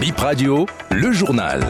Bip 0.00 0.18
Radio, 0.18 0.66
le 0.90 1.12
journal. 1.12 1.60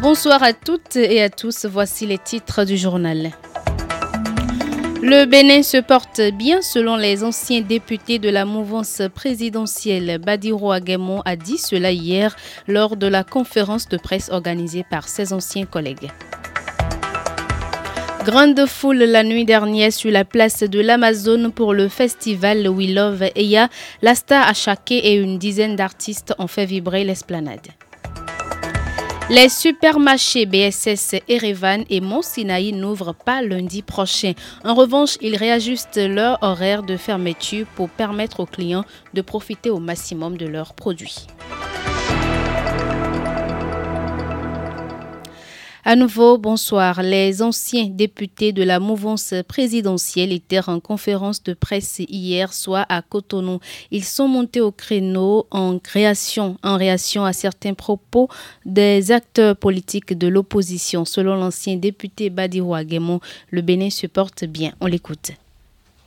Bonsoir 0.00 0.42
à 0.42 0.52
toutes 0.52 0.96
et 0.96 1.22
à 1.22 1.30
tous, 1.30 1.66
voici 1.66 2.06
les 2.06 2.18
titres 2.18 2.64
du 2.64 2.76
journal. 2.76 3.30
Le 5.02 5.24
Bénin 5.24 5.62
se 5.62 5.78
porte 5.78 6.20
bien 6.20 6.62
selon 6.62 6.96
les 6.96 7.24
anciens 7.24 7.60
députés 7.60 8.18
de 8.18 8.28
la 8.28 8.44
mouvance 8.44 9.02
présidentielle. 9.14 10.18
Badiro 10.18 10.72
Aguemon 10.72 11.22
a 11.24 11.36
dit 11.36 11.58
cela 11.58 11.90
hier 11.90 12.36
lors 12.68 12.96
de 12.96 13.06
la 13.06 13.24
conférence 13.24 13.88
de 13.88 13.96
presse 13.96 14.30
organisée 14.30 14.84
par 14.88 15.08
ses 15.08 15.32
anciens 15.32 15.66
collègues. 15.66 16.10
Grande 18.24 18.66
foule 18.66 18.98
la 18.98 19.24
nuit 19.24 19.44
dernière 19.44 19.92
sur 19.92 20.12
la 20.12 20.24
place 20.24 20.62
de 20.62 20.78
l'Amazone 20.78 21.50
pour 21.50 21.74
le 21.74 21.88
festival 21.88 22.68
We 22.68 22.90
Love 22.90 23.24
Eya. 23.34 23.68
La 24.00 24.14
star 24.14 24.46
Achake 24.46 24.92
et 24.92 25.14
une 25.14 25.38
dizaine 25.38 25.74
d'artistes 25.74 26.32
ont 26.38 26.46
fait 26.46 26.64
vibrer 26.64 27.02
l'esplanade. 27.02 27.66
Les 29.28 29.48
supermarchés 29.48 30.46
BSS 30.46 31.16
Erevan 31.26 31.84
et 31.90 32.00
Mont 32.00 32.22
Sinaï 32.22 32.72
n'ouvrent 32.72 33.14
pas 33.14 33.42
lundi 33.42 33.82
prochain. 33.82 34.34
En 34.64 34.74
revanche, 34.74 35.16
ils 35.20 35.36
réajustent 35.36 35.96
leur 35.96 36.38
horaire 36.42 36.84
de 36.84 36.96
fermeture 36.96 37.66
pour 37.74 37.88
permettre 37.88 38.38
aux 38.38 38.46
clients 38.46 38.84
de 39.14 39.22
profiter 39.22 39.70
au 39.70 39.80
maximum 39.80 40.36
de 40.36 40.46
leurs 40.46 40.74
produits. 40.74 41.26
À 45.84 45.96
nouveau, 45.96 46.38
bonsoir. 46.38 47.02
Les 47.02 47.42
anciens 47.42 47.88
députés 47.88 48.52
de 48.52 48.62
la 48.62 48.78
mouvance 48.78 49.34
présidentielle 49.48 50.30
étaient 50.30 50.60
en 50.68 50.78
conférence 50.78 51.42
de 51.42 51.54
presse 51.54 51.98
hier 51.98 52.52
soir 52.52 52.86
à 52.88 53.02
Cotonou. 53.02 53.58
Ils 53.90 54.04
sont 54.04 54.28
montés 54.28 54.60
au 54.60 54.70
créneau 54.70 55.48
en 55.50 55.80
création, 55.80 56.56
en 56.62 56.76
réaction 56.76 57.24
à 57.24 57.32
certains 57.32 57.74
propos 57.74 58.28
des 58.64 59.10
acteurs 59.10 59.56
politiques 59.56 60.16
de 60.16 60.28
l'opposition. 60.28 61.04
Selon 61.04 61.34
l'ancien 61.34 61.74
député 61.74 62.30
Badirou 62.30 62.76
Aguemon, 62.76 63.18
le 63.50 63.60
Bénin 63.60 63.90
se 63.90 64.06
porte 64.06 64.44
bien. 64.44 64.74
On 64.80 64.86
l'écoute. 64.86 65.32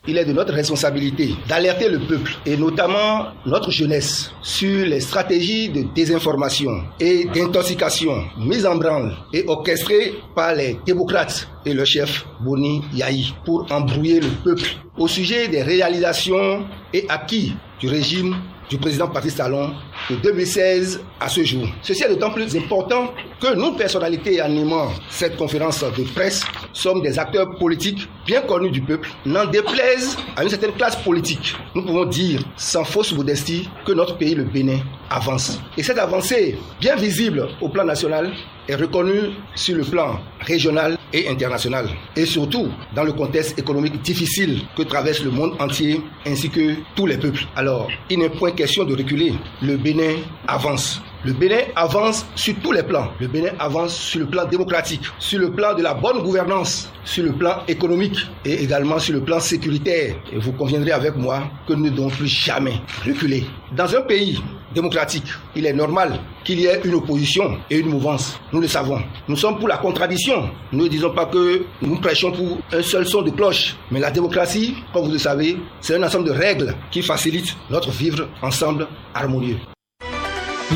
Il 0.07 0.17
est 0.17 0.25
de 0.25 0.33
notre 0.33 0.53
responsabilité 0.53 1.33
d'alerter 1.47 1.89
le 1.89 1.99
peuple 1.99 2.33
et 2.45 2.57
notamment 2.57 3.27
notre 3.45 3.71
jeunesse 3.71 4.31
sur 4.43 4.85
les 4.85 4.99
stratégies 4.99 5.69
de 5.69 5.83
désinformation 5.95 6.71
et 6.99 7.25
d'intoxication 7.25 8.23
mises 8.37 8.65
en 8.67 8.75
branle 8.75 9.15
et 9.33 9.43
orchestrées 9.47 10.13
par 10.35 10.53
les 10.53 10.77
démocrates 10.85 11.47
et 11.65 11.73
le 11.73 11.85
chef 11.85 12.25
Boni 12.41 12.83
Yahi 12.93 13.33
pour 13.45 13.65
embrouiller 13.71 14.19
le 14.19 14.29
peuple 14.43 14.75
au 14.97 15.07
sujet 15.07 15.47
des 15.47 15.63
réalisations 15.63 16.65
et 16.93 17.05
acquis 17.09 17.55
du 17.79 17.87
régime 17.87 18.35
du 18.69 18.77
président 18.77 19.07
Patrice 19.07 19.35
Talon 19.35 19.73
de 20.09 20.15
2016 20.15 21.01
à 21.19 21.29
ce 21.29 21.43
jour. 21.43 21.67
Ceci 21.81 22.03
est 22.03 22.09
d'autant 22.09 22.31
plus 22.31 22.55
important 22.55 23.13
que 23.41 23.55
nous, 23.55 23.73
personnalités 23.73 24.39
animant 24.39 24.87
cette 25.09 25.37
conférence 25.37 25.83
de 25.83 26.03
presse, 26.03 26.43
sommes 26.73 27.01
des 27.01 27.17
acteurs 27.17 27.55
politiques 27.57 28.07
bien 28.25 28.41
connus 28.41 28.71
du 28.71 28.81
peuple, 28.81 29.09
n'en 29.25 29.45
déplaise 29.45 30.17
à 30.35 30.43
une 30.43 30.49
certaine 30.49 30.73
classe 30.73 30.95
politique. 30.97 31.55
Nous 31.73 31.83
pouvons 31.83 32.05
dire 32.05 32.41
sans 32.57 32.83
fausse 32.83 33.13
modestie 33.13 33.69
que 33.85 33.91
notre 33.93 34.17
pays, 34.17 34.35
le 34.35 34.43
Bénin, 34.43 34.79
avance. 35.15 35.59
Et 35.77 35.83
cette 35.83 35.97
avancée, 35.97 36.57
bien 36.79 36.95
visible 36.95 37.47
au 37.61 37.69
plan 37.69 37.85
national, 37.85 38.31
est 38.67 38.75
reconnue 38.75 39.31
sur 39.55 39.75
le 39.77 39.83
plan 39.83 40.19
régional 40.41 40.97
et 41.13 41.27
international. 41.29 41.87
Et 42.15 42.25
surtout 42.25 42.67
dans 42.95 43.03
le 43.03 43.13
contexte 43.13 43.57
économique 43.57 44.01
difficile 44.01 44.61
que 44.75 44.83
traverse 44.83 45.23
le 45.23 45.31
monde 45.31 45.53
entier 45.59 46.01
ainsi 46.25 46.49
que 46.49 46.75
tous 46.95 47.05
les 47.05 47.17
peuples. 47.17 47.43
Alors, 47.55 47.87
il 48.09 48.19
n'est 48.19 48.29
point 48.29 48.51
question 48.51 48.83
de 48.83 48.95
reculer. 48.95 49.33
Le 49.61 49.77
Bénin 49.77 50.15
avance. 50.47 51.01
Le 51.23 51.33
Bénin 51.33 51.61
avance 51.75 52.25
sur 52.35 52.55
tous 52.61 52.71
les 52.71 52.83
plans. 52.83 53.07
Le 53.19 53.27
Bénin 53.27 53.51
avance 53.59 53.95
sur 53.95 54.19
le 54.19 54.25
plan 54.27 54.45
démocratique, 54.45 55.01
sur 55.19 55.39
le 55.39 55.51
plan 55.51 55.73
de 55.75 55.81
la 55.81 55.93
bonne 55.93 56.21
gouvernance, 56.21 56.91
sur 57.03 57.23
le 57.23 57.31
plan 57.33 57.61
économique 57.67 58.17
et 58.43 58.63
également 58.63 58.99
sur 58.99 59.13
le 59.13 59.21
plan 59.21 59.39
sécuritaire. 59.39 60.15
Et 60.33 60.37
vous 60.37 60.51
conviendrez 60.51 60.91
avec 60.91 61.15
moi 61.15 61.43
que 61.67 61.73
nous 61.73 61.85
ne 61.85 61.89
devons 61.89 62.09
plus 62.09 62.27
jamais 62.27 62.81
reculer. 63.05 63.45
Dans 63.75 63.95
un 63.95 64.01
pays 64.01 64.39
démocratique, 64.75 65.25
il 65.55 65.65
est 65.65 65.73
normal 65.73 66.19
qu'il 66.43 66.59
y 66.59 66.65
ait 66.67 66.81
une 66.83 66.93
opposition 66.93 67.57
et 67.71 67.77
une 67.79 67.87
mouvance. 67.89 68.39
Nous 68.53 68.61
le 68.61 68.67
savons. 68.67 69.01
Nous 69.27 69.35
sommes 69.37 69.57
pour 69.57 69.67
la 69.67 69.77
contradiction. 69.77 70.49
Nous 70.71 70.83
ne 70.83 70.89
disons 70.89 71.09
pas 71.11 71.25
que 71.25 71.65
nous 71.81 71.95
prêchons 71.99 72.31
pour 72.31 72.59
un 72.71 72.81
seul 72.83 73.07
son 73.07 73.23
de 73.23 73.31
cloche. 73.31 73.75
Mais 73.89 73.99
la 73.99 74.11
démocratie, 74.11 74.75
comme 74.93 75.05
vous 75.05 75.11
le 75.11 75.17
savez, 75.17 75.57
c'est 75.81 75.95
un 75.95 76.03
ensemble 76.03 76.27
de 76.27 76.31
règles 76.33 76.75
qui 76.91 77.01
facilitent 77.01 77.55
notre 77.71 77.89
vivre 77.89 78.27
ensemble 78.43 78.87
harmonieux. 79.15 79.57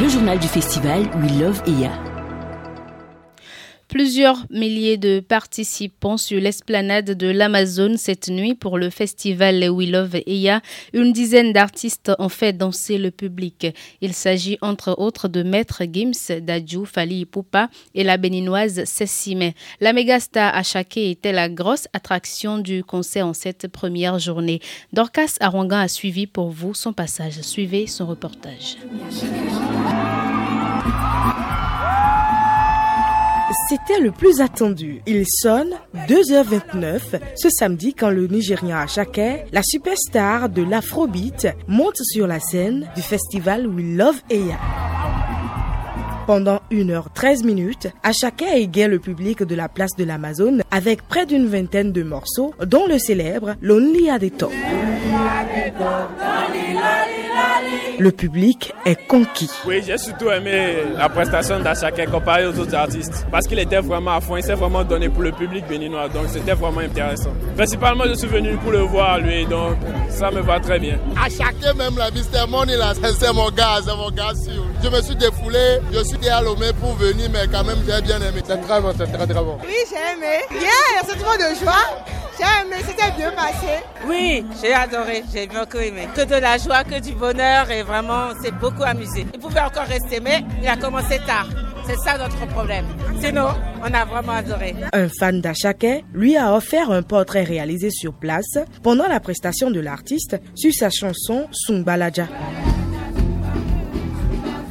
Le 0.02 0.08
journal 0.08 0.40
du 0.40 0.48
festival 0.48 1.02
We 1.22 1.32
Love 1.40 1.62
EA. 1.68 2.09
Plusieurs 3.90 4.46
milliers 4.52 4.98
de 4.98 5.20
participants 5.20 6.18
sur 6.18 6.40
l'esplanade 6.40 7.10
de 7.18 7.26
l'Amazone 7.26 7.98
cette 7.98 8.30
nuit 8.30 8.54
pour 8.54 8.78
le 8.78 8.92
festival 8.92 9.68
We 9.68 9.90
Love 9.90 10.22
Eya. 10.28 10.62
Une 10.94 11.12
dizaine 11.12 11.54
d'artistes 11.54 12.12
ont 12.20 12.30
fait 12.30 12.54
danser 12.54 13.00
le 13.00 13.10
public. 13.10 13.66
Il 14.02 14.14
s'agit 14.14 14.60
entre 14.62 14.94
autres 15.00 15.28
de 15.28 15.42
Maître 15.42 15.82
Gims, 15.92 16.40
Dadju, 16.40 16.86
Fali 16.86 17.26
Poupa 17.26 17.72
et 17.96 18.04
la 18.04 18.18
béninoise 18.18 18.84
Sessime. 18.84 19.54
La 19.82 19.92
mégastar 19.92 20.56
Achake 20.56 20.98
était 20.98 21.32
la 21.32 21.50
grosse 21.50 21.88
attraction 21.92 22.60
du 22.60 22.84
concert 22.84 23.26
en 23.26 23.34
cette 23.34 23.68
première 23.70 24.20
journée. 24.20 24.62
Dorcas 24.94 25.38
Arwangan 25.40 25.80
a 25.80 25.88
suivi 25.88 26.28
pour 26.28 26.52
vous 26.52 26.76
son 26.76 26.94
passage. 26.94 27.42
Suivez 27.42 27.88
son 27.88 28.06
reportage. 28.06 28.78
C'était 33.68 34.00
le 34.00 34.12
plus 34.12 34.42
attendu. 34.42 35.02
Il 35.08 35.26
sonne 35.28 35.74
2h29 36.08 37.20
ce 37.36 37.50
samedi 37.50 37.94
quand 37.96 38.10
le 38.10 38.28
Nigérian 38.28 38.78
Achake, 38.78 39.48
la 39.52 39.64
superstar 39.64 40.50
de 40.50 40.62
l'Afrobeat, 40.62 41.48
monte 41.68 41.98
sur 41.98 42.28
la 42.28 42.40
scène 42.40 42.88
du 42.96 43.02
festival 43.02 43.66
We 43.68 43.86
Love 43.98 44.22
Eya. 44.30 44.60
Pendant 46.28 46.60
1h13 46.72 47.44
minutes, 47.44 47.88
Achake 48.04 48.44
égaye 48.54 48.88
le 48.88 49.00
public 49.00 49.42
de 49.42 49.56
la 49.56 49.68
place 49.68 49.96
de 49.98 50.04
l'Amazone 50.04 50.62
avec 50.70 51.02
près 51.08 51.26
d'une 51.26 51.48
vingtaine 51.48 51.92
de 51.92 52.04
morceaux, 52.04 52.54
dont 52.64 52.86
le 52.88 53.00
célèbre 53.00 53.56
Lonely 53.62 54.10
the 54.20 54.38
Top. 54.38 54.52
Le 58.00 58.12
public 58.12 58.74
est 58.86 59.08
conquis. 59.08 59.50
Oui, 59.66 59.82
j'ai 59.86 59.98
surtout 59.98 60.30
aimé 60.30 60.78
la 60.98 61.10
prestation 61.10 61.60
d'Achake 61.60 62.10
comparée 62.10 62.46
aux 62.48 62.58
autres 62.58 62.76
artistes 62.76 63.26
parce 63.32 63.46
qu'il 63.48 63.60
était 63.60 63.80
vraiment 63.80 64.16
à 64.16 64.22
fond, 64.22 64.38
il 64.38 64.44
s'est 64.44 64.54
vraiment 64.54 64.84
donné 64.84 65.10
pour 65.10 65.22
le 65.24 65.32
public 65.32 65.68
béninois, 65.68 66.08
donc 66.10 66.28
c'était 66.30 66.54
vraiment 66.54 66.80
intéressant. 66.82 67.32
Principalement, 67.56 68.06
je 68.08 68.14
suis 68.14 68.28
venu 68.28 68.56
pour 68.58 68.72
le 68.72 68.80
voir 68.80 69.20
lui, 69.20 69.46
donc 69.46 69.78
ça 70.10 70.32
me 70.32 70.42
va 70.42 70.60
très 70.60 70.80
bien. 70.80 70.98
Achake 71.22 71.76
même 71.76 71.98
la 71.98 72.10
Mr. 72.12 72.50
Money 72.50 72.78
là, 72.78 72.94
c'est 72.96 73.34
mon 73.34 73.50
gars, 73.50 73.80
c'est 73.86 73.96
mon 73.96 74.10
gars 74.12 74.34
sûr. 74.36 74.64
Je 74.82 74.90
me 74.90 75.02
suis 75.02 75.16
défoulé, 75.16 75.80
je 75.92 76.04
suis 76.04 76.30
à 76.30 76.42
Lomé 76.42 76.72
pour 76.80 76.94
venir, 76.94 77.30
mais 77.32 77.48
quand 77.52 77.64
même 77.64 77.80
j'ai 77.86 78.02
bien 78.02 78.18
aimé. 78.18 78.42
C'est 78.46 78.62
très 78.62 78.82
bon, 78.82 78.94
c'est 78.98 79.12
très 79.12 79.28
très 79.28 79.44
bon. 79.44 79.58
Oui, 79.62 79.76
j'ai 79.90 80.18
aimé. 80.18 80.38
Yeah, 80.52 81.02
c'est 81.06 81.18
trop 81.18 81.36
de 81.36 81.56
joie. 81.62 82.06
J'ai 82.40 82.46
aimé, 82.66 82.82
c'était 82.88 83.12
bien 83.18 83.32
passé. 83.32 83.84
Oui, 84.08 84.46
j'ai 84.62 84.74
adoré, 84.74 85.24
j'ai 85.34 85.48
beaucoup 85.48 85.78
aimé. 85.78 86.08
Que 86.16 86.22
de 86.22 86.36
la 86.36 86.58
joie, 86.58 86.86
que 86.86 87.02
du 87.02 87.12
bonheur 87.14 87.70
et 87.70 87.84
vraiment, 87.84 88.30
c'est 88.42 88.54
beaucoup 88.58 88.84
amusé. 88.84 89.26
Il 89.34 89.40
pouvait 89.40 89.60
encore 89.60 89.84
rester, 89.84 90.22
mais 90.22 90.44
il 90.62 90.68
a 90.68 90.78
commencé 90.78 91.20
tard. 91.28 91.50
C'est 91.86 91.98
ça 91.98 92.18
notre 92.18 92.46
problème. 92.48 92.86
Sinon, 93.20 93.50
on 93.82 93.94
a 93.94 94.06
vraiment 94.06 94.34
adoré. 94.34 94.76
Un 94.94 95.10
fan 95.10 95.42
d'Achake 95.42 96.06
lui 96.14 96.38
a 96.38 96.54
offert 96.56 96.92
un 96.92 97.02
portrait 97.02 97.44
réalisé 97.44 97.90
sur 97.90 98.14
place 98.14 98.58
pendant 98.84 99.08
la 99.08 99.20
prestation 99.20 99.70
de 99.72 99.80
l'artiste 99.80 100.38
sur 100.56 100.72
sa 100.72 100.90
chanson 100.90 101.48
Sungbaladja. 101.52 102.28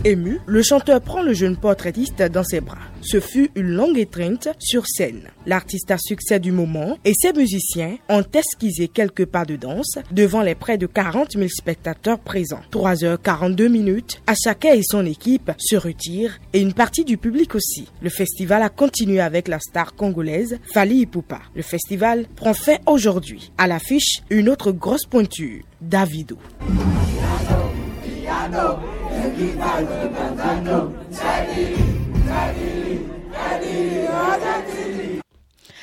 Ému, 0.09 0.41
le 0.47 0.63
chanteur 0.63 1.03
prend 1.03 1.21
le 1.21 1.35
jeune 1.35 1.59
portraitiste 1.59 2.23
dans 2.23 2.43
ses 2.43 2.63
bras. 2.63 2.79
Ce 3.03 3.21
fut 3.21 3.51
une 3.55 3.69
longue 3.69 3.99
étreinte 3.99 4.49
sur 4.59 4.87
scène. 4.87 5.29
L'artiste 5.45 5.91
à 5.91 5.99
succès 5.99 6.41
du 6.41 6.51
moment 6.51 6.97
et 7.05 7.13
ses 7.13 7.35
musiciens 7.35 7.99
ont 8.09 8.25
esquissé 8.33 8.89
quelques 8.89 9.27
pas 9.27 9.45
de 9.45 9.57
danse 9.57 9.99
devant 10.11 10.41
les 10.41 10.55
près 10.55 10.79
de 10.79 10.87
40 10.87 11.33
000 11.33 11.49
spectateurs 11.49 12.19
présents. 12.21 12.63
3h42 12.73 13.69
minutes, 13.69 14.23
Achaka 14.27 14.75
et 14.75 14.83
son 14.83 15.05
équipe 15.05 15.53
se 15.59 15.77
retirent 15.77 16.39
et 16.55 16.61
une 16.61 16.73
partie 16.73 17.05
du 17.05 17.19
public 17.19 17.55
aussi. 17.55 17.87
Le 18.01 18.09
festival 18.09 18.63
a 18.63 18.71
continué 18.71 19.21
avec 19.21 19.47
la 19.47 19.59
star 19.61 19.95
congolaise 19.95 20.59
Fali 20.73 21.01
Ipupa. 21.01 21.41
Le 21.55 21.63
festival 21.63 22.25
prend 22.35 22.55
fin 22.55 22.77
aujourd'hui. 22.87 23.53
À 23.59 23.67
l'affiche, 23.67 24.23
une 24.31 24.49
autre 24.49 24.73
grosse 24.73 25.05
pointure, 25.05 25.65
Davido. 25.83 26.39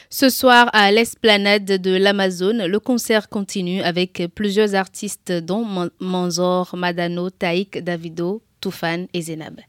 Ce 0.10 0.30
soir, 0.30 0.70
à 0.72 0.92
l'esplanade 0.92 1.66
de 1.66 1.98
l'Amazone, 1.98 2.66
le 2.68 2.80
concert 2.80 3.28
continue 3.28 3.82
avec 3.82 4.24
plusieurs 4.34 4.74
artistes 4.74 5.32
dont 5.32 5.90
Manzor, 6.00 6.76
Madano, 6.78 7.30
Taïk, 7.30 7.84
Davido, 7.84 8.42
Toufan 8.62 9.08
et 9.14 9.22
Zenab. 9.22 9.60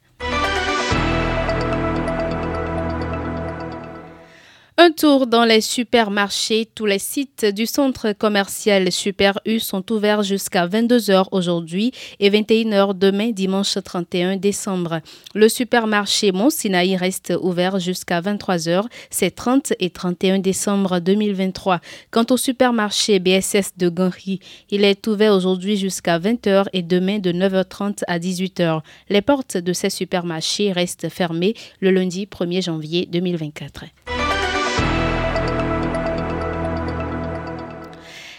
Un 4.78 4.90
tour 4.90 5.26
dans 5.26 5.46
les 5.46 5.62
supermarchés. 5.62 6.68
Tous 6.74 6.84
les 6.84 6.98
sites 6.98 7.46
du 7.46 7.64
centre 7.64 8.12
commercial 8.12 8.92
Super 8.92 9.40
U 9.46 9.58
sont 9.58 9.90
ouverts 9.90 10.22
jusqu'à 10.22 10.66
22h 10.66 11.28
aujourd'hui 11.32 11.92
et 12.20 12.28
21h 12.28 12.92
demain, 12.92 13.30
dimanche 13.30 13.78
31 13.82 14.36
décembre. 14.36 15.00
Le 15.34 15.48
supermarché 15.48 16.30
Mont 16.30 16.50
Sinaï 16.50 16.94
reste 16.94 17.32
ouvert 17.40 17.78
jusqu'à 17.78 18.20
23h. 18.20 18.84
C'est 19.08 19.34
30 19.34 19.72
et 19.80 19.88
31 19.88 20.40
décembre 20.40 20.98
2023. 20.98 21.80
Quant 22.10 22.26
au 22.28 22.36
supermarché 22.36 23.18
BSS 23.18 23.78
de 23.78 23.88
Ganri, 23.88 24.40
il 24.68 24.84
est 24.84 25.06
ouvert 25.06 25.32
aujourd'hui 25.32 25.78
jusqu'à 25.78 26.18
20h 26.18 26.66
et 26.74 26.82
demain 26.82 27.18
de 27.18 27.32
9h30 27.32 28.02
à 28.08 28.18
18h. 28.18 28.82
Les 29.08 29.22
portes 29.22 29.56
de 29.56 29.72
ces 29.72 29.88
supermarchés 29.88 30.70
restent 30.72 31.08
fermées 31.08 31.54
le 31.80 31.90
lundi 31.92 32.26
1er 32.26 32.62
janvier 32.62 33.08
2024. 33.10 33.84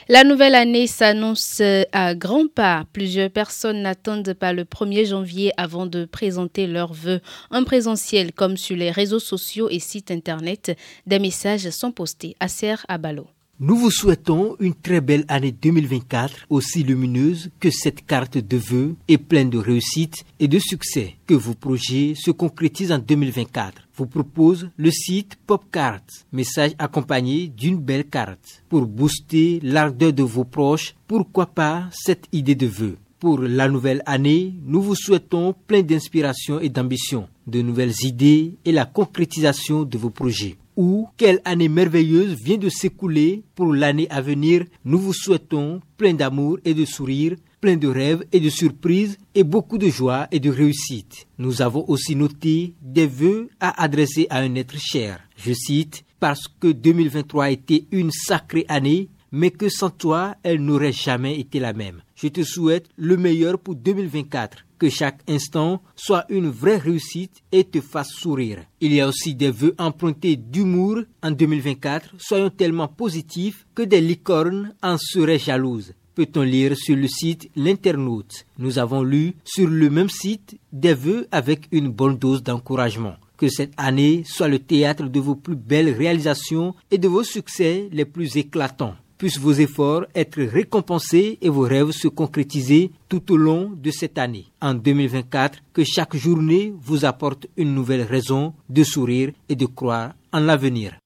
La 0.09 0.23
nouvelle 0.23 0.55
année 0.55 0.87
s'annonce 0.87 1.61
à 1.91 2.15
grands 2.15 2.47
pas. 2.47 2.85
Plusieurs 2.93 3.29
personnes 3.29 3.81
n'attendent 3.81 4.33
pas 4.33 4.53
le 4.53 4.63
1er 4.63 5.05
janvier 5.05 5.51
avant 5.57 5.85
de 5.85 6.05
présenter 6.05 6.65
leurs 6.65 6.93
vœux 6.93 7.19
en 7.51 7.65
présentiel 7.65 8.31
comme 8.31 8.55
sur 8.55 8.77
les 8.77 8.89
réseaux 8.89 9.19
sociaux 9.19 9.67
et 9.69 9.79
sites 9.79 10.09
internet. 10.09 10.77
Des 11.07 11.19
messages 11.19 11.69
sont 11.71 11.91
postés 11.91 12.37
à 12.39 12.47
Serre 12.47 12.85
à 12.87 12.97
Ballot. 12.97 13.27
Nous 13.59 13.75
vous 13.75 13.89
souhaitons 13.89 14.55
une 14.59 14.75
très 14.75 15.01
belle 15.01 15.25
année 15.29 15.51
2024, 15.51 16.45
aussi 16.51 16.83
lumineuse 16.83 17.49
que 17.59 17.71
cette 17.71 18.05
carte 18.05 18.37
de 18.37 18.55
vœux 18.55 18.95
et 19.07 19.17
pleine 19.17 19.49
de 19.49 19.57
réussite 19.57 20.25
et 20.39 20.47
de 20.47 20.59
succès. 20.59 21.15
Que 21.25 21.33
vos 21.33 21.55
projets 21.55 22.13
se 22.15 22.29
concrétisent 22.29 22.91
en 22.91 22.99
2024. 22.99 23.87
Vous 23.95 24.05
propose 24.05 24.69
le 24.77 24.91
site 24.91 25.37
PopCart, 25.47 26.03
message 26.31 26.73
accompagné 26.77 27.47
d'une 27.47 27.77
belle 27.77 28.05
carte. 28.05 28.63
Pour 28.69 28.85
booster 28.85 29.59
l'ardeur 29.63 30.13
de 30.13 30.21
vos 30.21 30.45
proches, 30.45 30.93
pourquoi 31.07 31.47
pas 31.47 31.89
cette 31.91 32.27
idée 32.31 32.53
de 32.53 32.67
vœux? 32.67 32.99
Pour 33.17 33.39
la 33.39 33.67
nouvelle 33.67 34.03
année, 34.05 34.53
nous 34.67 34.83
vous 34.83 34.93
souhaitons 34.93 35.55
plein 35.65 35.81
d'inspiration 35.81 36.59
et 36.59 36.69
d'ambition, 36.69 37.27
de 37.47 37.63
nouvelles 37.63 38.03
idées 38.03 38.53
et 38.65 38.71
la 38.71 38.85
concrétisation 38.85 39.81
de 39.81 39.97
vos 39.97 40.11
projets 40.11 40.57
ou 40.77 41.07
quelle 41.17 41.41
année 41.43 41.67
merveilleuse 41.67 42.37
vient 42.41 42.57
de 42.57 42.69
s'écouler 42.69 43.43
pour 43.55 43.73
l'année 43.73 44.07
à 44.09 44.21
venir. 44.21 44.63
Nous 44.85 44.99
vous 44.99 45.13
souhaitons 45.13 45.81
plein 45.97 46.13
d'amour 46.13 46.59
et 46.63 46.75
de 46.75 46.85
sourires, 46.85 47.35
plein 47.59 47.75
de 47.75 47.87
rêves 47.87 48.23
et 48.31 48.39
de 48.39 48.49
surprises 48.49 49.17
et 49.33 49.43
beaucoup 49.43 49.79
de 49.79 49.89
joie 49.89 50.27
et 50.31 50.39
de 50.39 50.51
réussite. 50.51 51.27
Nous 51.39 51.61
avons 51.61 51.83
aussi 51.89 52.15
noté 52.15 52.75
des 52.81 53.07
vœux 53.07 53.49
à 53.59 53.83
adresser 53.83 54.27
à 54.29 54.37
un 54.39 54.53
être 54.55 54.77
cher. 54.77 55.19
Je 55.35 55.51
cite, 55.51 56.05
parce 56.19 56.47
que 56.47 56.71
2023 56.71 57.45
a 57.45 57.49
été 57.49 57.87
une 57.91 58.11
sacrée 58.11 58.65
année, 58.69 59.09
mais 59.31 59.51
que 59.51 59.69
sans 59.69 59.89
toi, 59.89 60.35
elle 60.43 60.63
n'aurait 60.63 60.93
jamais 60.93 61.39
été 61.39 61.59
la 61.59 61.73
même. 61.73 62.01
Je 62.15 62.27
te 62.27 62.43
souhaite 62.43 62.87
le 62.95 63.17
meilleur 63.17 63.59
pour 63.59 63.75
2024 63.75 64.66
que 64.77 64.89
chaque 64.89 65.21
instant 65.27 65.81
soit 65.95 66.25
une 66.29 66.49
vraie 66.49 66.77
réussite 66.77 67.43
et 67.51 67.63
te 67.63 67.81
fasse 67.81 68.11
sourire. 68.11 68.59
Il 68.81 68.93
y 68.93 69.01
a 69.01 69.07
aussi 69.07 69.35
des 69.35 69.51
vœux 69.51 69.75
empruntés 69.77 70.35
d'humour 70.35 70.99
en 71.23 71.31
2024. 71.31 72.15
Soyons 72.17 72.49
tellement 72.49 72.87
positifs 72.87 73.65
que 73.75 73.83
des 73.83 74.01
licornes 74.01 74.73
en 74.81 74.97
seraient 74.97 75.39
jalouses. 75.39 75.93
Peut-on 76.15 76.41
lire 76.41 76.75
sur 76.75 76.95
le 76.95 77.07
site 77.07 77.49
L'internaute? 77.55 78.45
Nous 78.57 78.79
avons 78.79 79.03
lu 79.03 79.35
sur 79.43 79.69
le 79.69 79.89
même 79.89 80.09
site 80.09 80.57
des 80.73 80.95
vœux 80.95 81.27
avec 81.31 81.67
une 81.71 81.89
bonne 81.89 82.17
dose 82.17 82.41
d'encouragement. 82.41 83.15
Que 83.37 83.49
cette 83.49 83.73
année 83.77 84.23
soit 84.25 84.47
le 84.47 84.57
théâtre 84.57 85.03
de 85.03 85.19
vos 85.19 85.35
plus 85.35 85.55
belles 85.55 85.93
réalisations 85.93 86.73
et 86.89 86.97
de 86.97 87.07
vos 87.07 87.23
succès 87.23 87.87
les 87.91 88.05
plus 88.05 88.35
éclatants 88.35 88.95
puissent 89.17 89.39
vos 89.39 89.53
efforts 89.53 90.05
être 90.15 90.41
récompensés 90.41 91.37
et 91.41 91.49
vos 91.49 91.61
rêves 91.61 91.91
se 91.91 92.07
concrétiser 92.07 92.91
tout 93.09 93.31
au 93.31 93.37
long 93.37 93.71
de 93.75 93.91
cette 93.91 94.17
année. 94.17 94.45
En 94.61 94.73
2024, 94.73 95.59
que 95.73 95.83
chaque 95.83 96.15
journée 96.15 96.73
vous 96.81 97.05
apporte 97.05 97.47
une 97.57 97.73
nouvelle 97.73 98.03
raison 98.03 98.53
de 98.69 98.83
sourire 98.83 99.31
et 99.49 99.55
de 99.55 99.65
croire 99.65 100.13
en 100.31 100.39
l'avenir. 100.39 100.97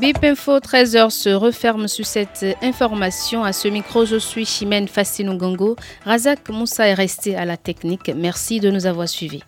BIP 0.00 0.24
Info 0.24 0.58
13h 0.58 1.10
se 1.10 1.28
referme 1.28 1.86
sur 1.86 2.06
cette 2.06 2.46
information. 2.62 3.44
À 3.44 3.52
ce 3.52 3.68
micro, 3.68 4.06
je 4.06 4.16
suis 4.16 4.46
Chimène 4.46 4.88
Fassinou 4.88 5.36
Gango. 5.36 5.76
Razak 6.06 6.48
Moussa 6.48 6.86
est 6.86 6.94
resté 6.94 7.36
à 7.36 7.44
la 7.44 7.58
technique. 7.58 8.10
Merci 8.16 8.60
de 8.60 8.70
nous 8.70 8.86
avoir 8.86 9.06
suivis. 9.06 9.42